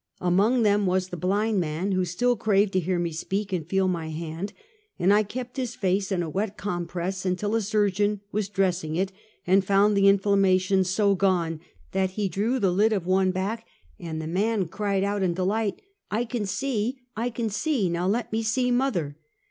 [0.19, 3.87] Among them was the blind man, who still craved to hear me speak and feel
[3.87, 4.51] my hand,
[4.97, 9.11] and I kept liis face in a wet compress until a surgeon was dressing it
[9.45, 11.59] and found the inflammation so gone
[11.91, 13.67] that he drew the lid of one back,
[13.99, 16.97] and the man cried out in delight:" I can see!
[17.15, 17.87] I can see!
[17.87, 19.17] now let me see mother."